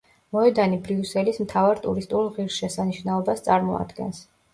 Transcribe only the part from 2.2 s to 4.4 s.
ღირსშესანიშნაობას წარმოადგენს.